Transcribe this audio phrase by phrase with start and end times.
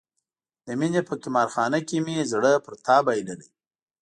[0.65, 3.49] د مینې په قمار خانه کې مې زړه پر تا بایللی.